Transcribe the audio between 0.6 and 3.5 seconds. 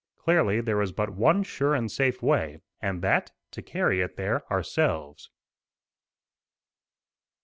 there was but one sure and safe way, and that,